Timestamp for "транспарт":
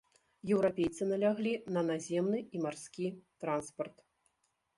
3.45-3.97